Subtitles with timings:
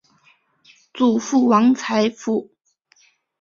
[0.95, 2.49] 祖父王才甫。